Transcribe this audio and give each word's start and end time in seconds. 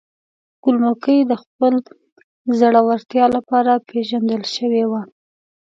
ګل 0.63 0.77
مکۍ 0.83 1.19
د 1.25 1.33
خپل 1.43 1.73
زړورتیا 2.59 3.25
لپاره 3.35 3.83
پیژندل 3.89 4.43
شوې 4.55 4.83
وه. 4.91 5.01